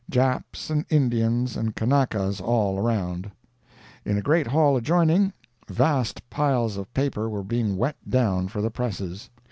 Japs 0.09 0.71
and 0.71 0.83
Indians 0.89 1.55
and 1.55 1.75
Kanakas 1.75 2.41
all 2.41 2.79
around. 2.79 3.29
In 4.03 4.17
a 4.17 4.21
great 4.23 4.47
hall 4.47 4.75
adjoining, 4.75 5.31
vast 5.67 6.27
piles 6.27 6.75
of 6.75 6.91
paper 6.95 7.29
were 7.29 7.43
being 7.43 7.77
wet 7.77 7.97
down 8.09 8.47
for 8.47 8.61
the 8.63 8.71
presses. 8.71 9.29